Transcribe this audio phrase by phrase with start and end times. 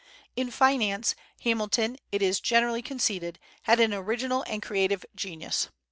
[0.35, 1.13] In finance,
[1.43, 5.69] Hamilton, it is generally conceded, had an original and creative genius.